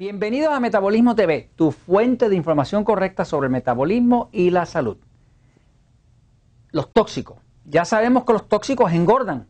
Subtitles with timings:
[0.00, 4.96] Bienvenidos a Metabolismo TV, tu fuente de información correcta sobre el metabolismo y la salud.
[6.70, 7.36] Los tóxicos.
[7.66, 9.46] Ya sabemos que los tóxicos engordan,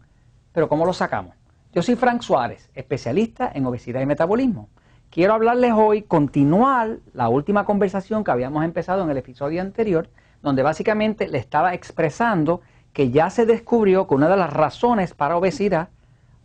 [0.51, 1.37] pero ¿cómo los sacamos?
[1.73, 4.71] Yo soy Frank Suárez, especialista en obesidad y metabolismo.
[5.09, 10.11] Quiero hablarles hoy, continuar la última conversación que habíamos empezado en el episodio anterior,
[10.43, 12.61] donde básicamente le estaba expresando
[12.93, 15.91] que ya se descubrió que una de las razones para obesidad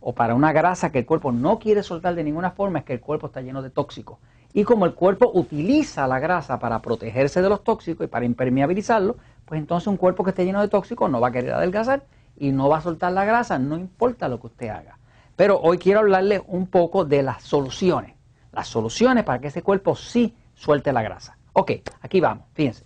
[0.08, 2.92] o para una grasa que el cuerpo no quiere soltar de ninguna forma es que
[2.92, 4.18] el cuerpo está lleno de tóxicos.
[4.52, 9.16] Y como el cuerpo utiliza la grasa para protegerse de los tóxicos y para impermeabilizarlo,
[9.44, 12.04] pues entonces un cuerpo que esté lleno de tóxicos no va a querer adelgazar
[12.36, 14.96] y no va a soltar la grasa, no importa lo que usted haga.
[15.34, 18.14] Pero hoy quiero hablarles un poco de las soluciones.
[18.52, 21.36] Las soluciones para que ese cuerpo sí suelte la grasa.
[21.52, 22.84] Ok, aquí vamos, fíjense.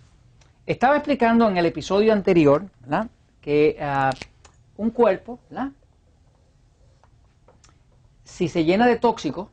[0.65, 2.63] Estaba explicando en el episodio anterior
[3.41, 4.09] que ah,
[4.75, 5.69] un cuerpo ¿verdad?
[8.31, 9.49] Si se llena de tóxicos,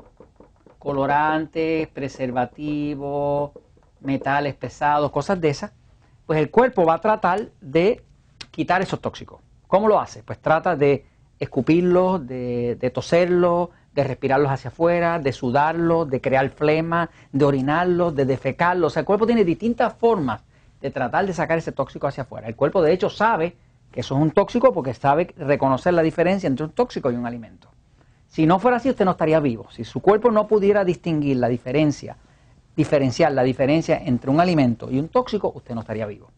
[0.78, 3.50] colorantes, preservativos,
[4.00, 5.72] metales pesados, cosas de esas,
[6.26, 8.04] pues el cuerpo va a tratar de
[8.52, 9.40] quitar esos tóxicos.
[9.66, 10.22] ¿Cómo lo hace?
[10.22, 11.04] Pues trata de
[11.40, 18.26] escupirlos, de, toserlos, de respirarlos hacia afuera, de sudarlos, de crear flema, de orinarlos, de
[18.26, 18.92] defecarlos.
[18.92, 20.44] O sea, el cuerpo tiene distintas formas
[20.80, 22.46] de tratar de sacar ese tóxico hacia afuera.
[22.46, 23.56] El cuerpo de hecho sabe
[23.90, 27.26] que eso es un tóxico porque sabe reconocer la diferencia entre un tóxico y un
[27.26, 27.68] alimento.
[28.28, 29.66] Si no fuera así, usted no estaría vivo.
[29.70, 32.16] Si su cuerpo no pudiera distinguir la diferencia,
[32.76, 36.30] diferenciar la diferencia entre un alimento y un tóxico, usted no estaría vivo.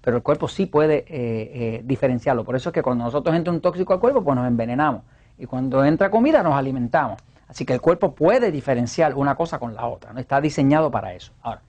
[0.00, 2.44] Pero el cuerpo sí puede eh, eh, diferenciarlo.
[2.44, 5.02] Por eso es que cuando nosotros entra un tóxico al cuerpo, pues nos envenenamos.
[5.38, 7.20] Y cuando entra comida, nos alimentamos.
[7.48, 10.12] Así que el cuerpo puede diferenciar una cosa con la otra.
[10.12, 10.20] ¿no?
[10.20, 11.32] Está diseñado para eso.
[11.42, 11.62] Ahora,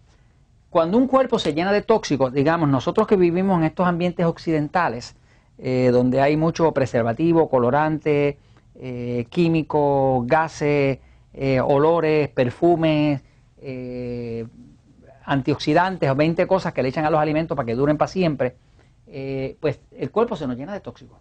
[0.70, 5.16] cuando un cuerpo se llena de tóxicos, digamos, nosotros que vivimos en estos ambientes occidentales,
[5.58, 8.38] eh, donde hay mucho preservativo, colorante,
[8.84, 10.98] eh, químicos, gases,
[11.34, 13.22] eh, olores, perfumes,
[13.62, 14.48] eh,
[15.24, 18.56] antioxidantes o 20 cosas que le echan a los alimentos para que duren para siempre,
[19.60, 21.20] pues el cuerpo se nos llena de tóxicos.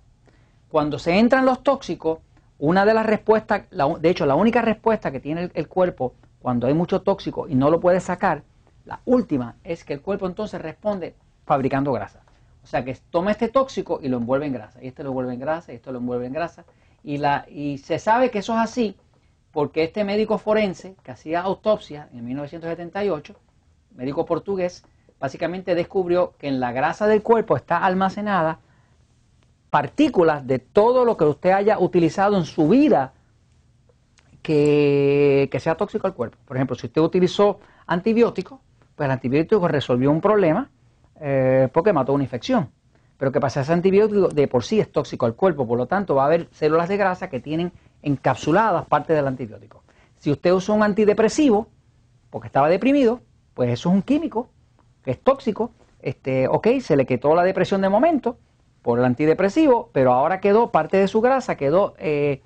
[0.70, 2.20] Cuando se entran los tóxicos,
[2.58, 6.72] una de las respuestas, de hecho la única respuesta que tiene el, cuerpo cuando hay
[6.72, 8.42] mucho tóxico y no lo puede sacar,
[8.86, 12.22] la última es que el cuerpo entonces responde fabricando grasa.
[12.64, 15.34] O sea que toma este tóxico y lo envuelve en grasa, y este lo envuelve
[15.34, 16.64] en grasa, y esto lo envuelve en grasa,
[17.02, 18.96] y, la, y se sabe que eso es así
[19.52, 23.34] porque este médico forense que hacía autopsia en 1978,
[23.96, 24.84] médico portugués,
[25.18, 28.60] básicamente descubrió que en la grasa del cuerpo está almacenada
[29.70, 33.12] partículas de todo lo que usted haya utilizado en su vida
[34.42, 36.38] que, sea tóxico al cuerpo.
[36.44, 38.58] Por ejemplo, si usted utilizó antibióticos,
[38.96, 40.70] pues el antibiótico resolvió un problema
[41.20, 42.70] eh, porque mató una infección.
[43.20, 43.60] Pero que pasa?
[43.60, 46.48] Ese antibiótico de por sí es tóxico al cuerpo, por lo tanto va a haber
[46.52, 47.70] células de grasa que tienen
[48.00, 49.82] encapsuladas parte del antibiótico.
[50.16, 51.68] Si usted usa un antidepresivo,
[52.30, 53.20] porque estaba deprimido,
[53.52, 54.48] pues eso es un químico
[55.04, 55.72] que es tóxico.
[56.00, 58.38] Este, ok, se le quitó la depresión de momento
[58.80, 62.40] por el antidepresivo, pero ahora quedó parte de su grasa, quedó eh,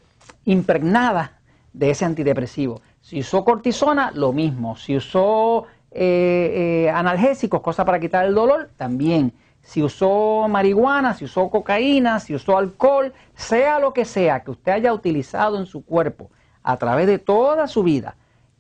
[0.45, 1.39] impregnada
[1.73, 2.81] de ese antidepresivo.
[3.01, 4.75] Si usó cortisona, lo mismo.
[4.75, 9.33] Si usó eh, eh, analgésicos, cosas para quitar el dolor, también
[9.65, 14.73] si usó marihuana, si usó cocaína, si usó alcohol, sea lo que sea que usted
[14.73, 16.31] haya utilizado en su cuerpo
[16.63, 18.17] a través de toda su vida,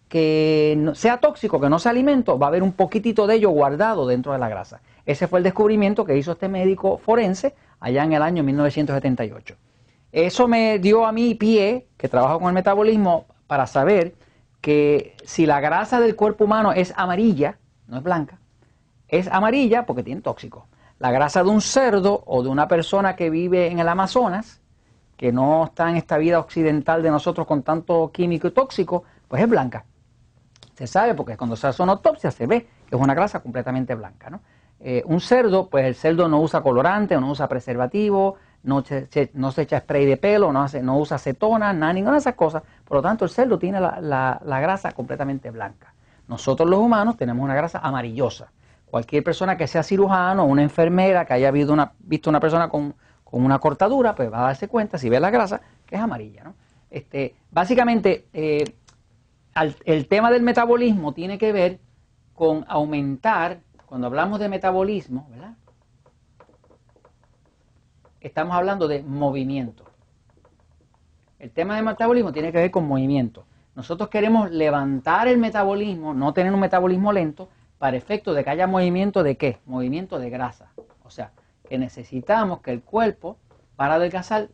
[0.09, 4.07] que sea tóxico, que no sea alimento, va a haber un poquitito de ello guardado
[4.07, 4.81] dentro de la grasa.
[5.05, 9.57] Ese fue el descubrimiento que hizo este médico forense allá en el año 1978.
[10.11, 14.15] Eso me dio a mí pie, que trabajo con el metabolismo, para saber
[14.63, 18.39] que si la grasa del cuerpo humano es amarilla, no es blanca,
[19.09, 20.67] es amarilla porque tiene tóxico.
[21.05, 24.63] La grasa de un cerdo o de una persona que vive en el Amazonas,
[25.19, 29.43] que no está en esta vida occidental de nosotros con tanto químico y tóxico, pues
[29.43, 29.85] es blanca.
[30.73, 33.95] Se sabe porque cuando se hace una autopsia se ve que es una grasa completamente
[33.95, 34.31] blanca.
[34.31, 34.41] ¿no?
[34.81, 39.53] Eh, un cerdo, pues el cerdo no usa colorante, no usa preservativo, no se, no
[39.53, 42.63] se echa spray de pelo, no, hace, no usa acetona, nada, ninguna de esas cosas.
[42.83, 45.93] Por lo tanto, el cerdo tiene la, la grasa completamente blanca.
[46.29, 48.49] Nosotros los humanos tenemos una grasa amarillosa.
[48.95, 51.95] Cualquier persona que sea cirujano, una enfermera que haya visto una,
[52.27, 52.95] una persona con,
[53.25, 56.45] una cortadura, pues va a darse cuenta, si ve la grasa, que es amarilla.
[56.45, 56.55] ¿no?
[56.91, 58.63] Este, básicamente, eh,
[59.85, 61.81] el tema del metabolismo tiene que ver
[62.35, 65.57] con aumentar, cuando hablamos de metabolismo, ¿verdad?
[68.21, 69.87] Estamos hablando de movimiento.
[71.41, 73.45] El tema del metabolismo tiene que ver con movimiento.
[73.75, 77.49] Nosotros queremos levantar el metabolismo, no tener un metabolismo lento,
[77.85, 79.59] para efecto de que haya movimiento de qué?
[79.67, 80.73] Movimiento de grasa.
[81.03, 81.33] O sea,
[81.69, 83.37] que necesitamos que el cuerpo,
[83.77, 84.49] para adelgazar,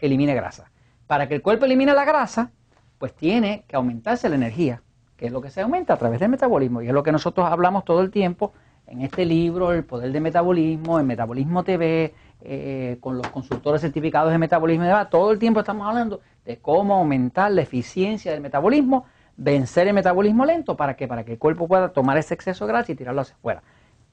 [0.00, 0.72] elimine grasa.
[1.06, 2.50] Para que el cuerpo elimine la grasa,
[2.98, 4.82] pues tiene que aumentarse la energía.
[5.16, 6.82] que es lo que se aumenta a través del metabolismo.
[6.82, 8.52] Y es lo que nosotros hablamos todo el tiempo
[8.88, 14.32] en este libro, El Poder del Metabolismo, en Metabolismo TV, eh, con los consultores certificados
[14.32, 15.08] de metabolismo y demás.
[15.08, 20.44] Todo el tiempo estamos hablando de cómo aumentar la eficiencia del metabolismo, vencer el metabolismo
[20.44, 23.20] lento, ¿para que Para que el cuerpo pueda tomar ese exceso de grasa y tirarlo
[23.20, 23.62] hacia afuera.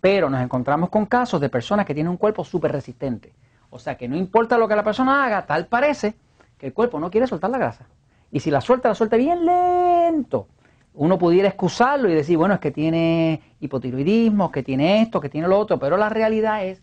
[0.01, 3.33] Pero nos encontramos con casos de personas que tienen un cuerpo súper resistente.
[3.69, 6.15] O sea que no importa lo que la persona haga, tal parece
[6.57, 7.87] que el cuerpo no quiere soltar la grasa.
[8.31, 10.47] Y si la suelta, la suelta bien lento.
[10.95, 15.47] Uno pudiera excusarlo y decir, bueno, es que tiene hipotiroidismo, que tiene esto, que tiene
[15.47, 16.81] lo otro, pero la realidad es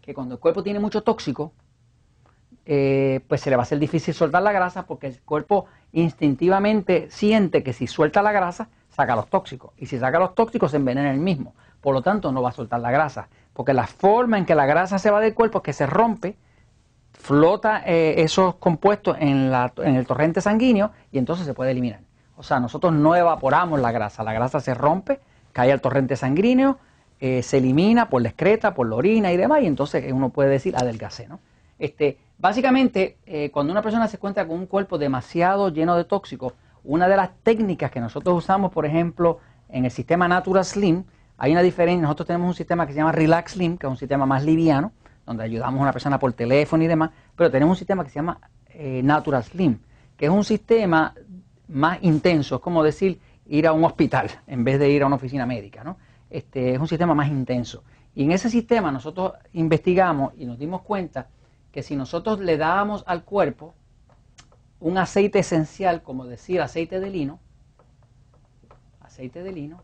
[0.00, 1.52] que cuando el cuerpo tiene mucho tóxico,
[2.70, 7.08] eh, pues se le va a hacer difícil soltar la grasa porque el cuerpo instintivamente
[7.10, 9.72] siente que si suelta la grasa, saca los tóxicos.
[9.78, 11.54] Y si saca los tóxicos, se envenena el mismo.
[11.80, 13.28] Por lo tanto, no va a soltar la grasa.
[13.54, 16.36] Porque la forma en que la grasa se va del cuerpo es que se rompe
[17.14, 22.00] flota eh, esos compuestos en, el torrente sanguíneo y entonces se puede eliminar.
[22.36, 25.20] O sea, nosotros no evaporamos la grasa, la grasa se rompe,
[25.52, 26.78] cae al torrente sanguíneo,
[27.18, 30.50] eh, se elimina por la excreta, por la orina y demás, y entonces uno puede
[30.50, 31.26] decir adelgacé.
[31.26, 31.40] ¿no?
[31.78, 36.54] Este, básicamente, eh, cuando una persona se encuentra con un cuerpo demasiado lleno de tóxicos,
[36.84, 41.04] una de las técnicas que nosotros usamos, por ejemplo, en el sistema Natural Slim,
[41.36, 43.96] hay una diferencia, nosotros tenemos un sistema que se llama Relax Slim, que es un
[43.96, 44.92] sistema más liviano,
[45.24, 48.16] donde ayudamos a una persona por teléfono y demás, pero tenemos un sistema que se
[48.16, 48.40] llama
[48.70, 49.78] eh, Natural Slim,
[50.16, 51.14] que es un sistema
[51.68, 55.16] más intenso, es como decir ir a un hospital en vez de ir a una
[55.16, 55.96] oficina médica, ¿no?
[56.30, 57.84] Este, es un sistema más intenso.
[58.14, 61.28] Y en ese sistema nosotros investigamos y nos dimos cuenta
[61.78, 63.72] que si nosotros le dábamos al cuerpo
[64.80, 67.38] un aceite esencial, como decir aceite de lino,
[69.00, 69.80] aceite de lino,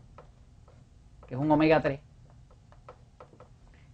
[1.25, 2.01] que es un omega 3,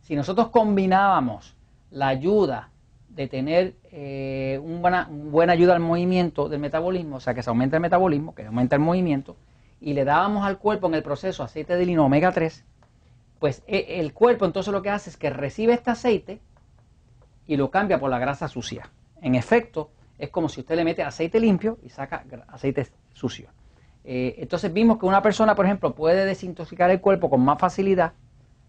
[0.01, 1.55] si nosotros combinábamos
[1.91, 2.71] la ayuda
[3.09, 7.77] de tener eh, una, buena ayuda al movimiento del metabolismo, o sea, que se aumenta
[7.77, 9.35] el metabolismo, que aumenta el movimiento,
[9.79, 12.65] y le dábamos al cuerpo en el proceso aceite de lino omega 3,
[13.37, 16.41] pues e, el cuerpo entonces lo que hace es que recibe este aceite
[17.51, 18.89] y lo cambia por la grasa sucia.
[19.21, 23.49] En efecto, es como si usted le mete aceite limpio y saca aceite sucio.
[24.05, 28.13] Eh, entonces vimos que una persona, por ejemplo, puede desintoxicar el cuerpo con más facilidad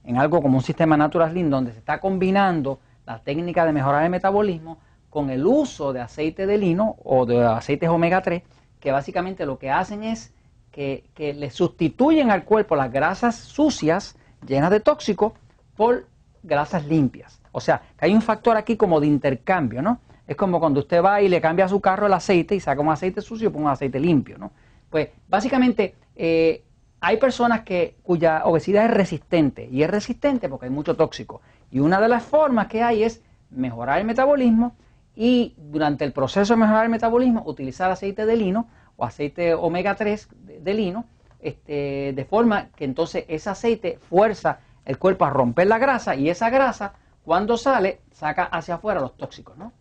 [0.03, 4.03] en algo como un sistema Natural Slim donde se está combinando la técnica de mejorar
[4.03, 4.79] el metabolismo
[5.11, 8.43] con el uso de aceite de lino o de aceites omega 3
[8.81, 10.35] que básicamente lo que hacen es
[10.73, 15.35] que, le sustituyen al cuerpo las grasas sucias llenas de tóxicos
[15.77, 16.09] por
[16.43, 17.42] grasas limpias.
[17.53, 20.01] O sea, que hay un factor aquí como de intercambio, ¿no?
[20.27, 22.81] Es como cuando usted va y le cambia a su carro el aceite y saca
[22.81, 24.53] un aceite sucio y pone un aceite limpio, ¿no?
[24.89, 26.65] Pues básicamente eh,
[27.01, 31.43] hay personas que, cuya obesidad es resistente y es resistente porque hay mucho tóxico.
[31.71, 34.75] Y una de las formas que hay es mejorar el metabolismo
[35.15, 39.95] y durante el proceso de mejorar el metabolismo utilizar aceite de lino o aceite omega
[39.95, 40.29] 3
[40.61, 41.05] de, lino,
[41.41, 46.31] este, de forma que entonces ese aceite fuerza el cuerpo a romper la grasa y
[46.31, 49.73] esa grasa cuando sale saca hacia afuera los tóxicos, ¿no?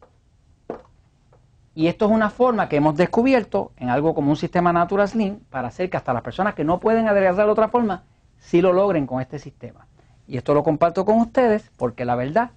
[1.74, 5.40] Y esto es una forma que hemos descubierto en algo como un sistema Natural Slim
[5.50, 8.04] para hacer que hasta las personas que no pueden adelgazar de otra forma,
[8.40, 9.88] sí lo logren con este sistema.
[10.28, 12.52] Y esto lo comparto con ustedes porque la verdad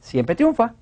[0.00, 0.74] siempre triunfa.